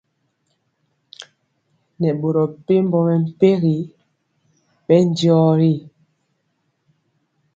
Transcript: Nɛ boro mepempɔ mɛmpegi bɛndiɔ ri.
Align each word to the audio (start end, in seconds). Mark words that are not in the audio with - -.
Nɛ 1.99 2.09
boro 2.19 2.43
mepempɔ 2.51 2.99
mɛmpegi 3.07 3.77
bɛndiɔ 4.85 5.39
ri. 5.59 5.73